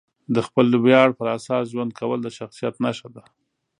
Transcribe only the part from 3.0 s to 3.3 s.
ده.